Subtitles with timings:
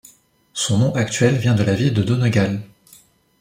[0.53, 2.63] Son nom actuel vient de la ville de Donegal.